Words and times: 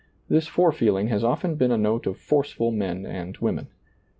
This 0.27 0.47
forefeeling 0.49 1.09
has 1.09 1.23
often 1.23 1.53
been 1.53 1.69
a 1.69 1.77
note 1.77 2.07
of 2.07 2.17
forceful 2.17 2.71
men 2.71 3.05
and 3.05 3.37
women. 3.37 3.67